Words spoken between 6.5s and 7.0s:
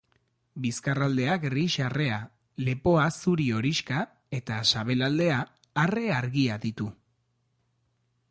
ditu.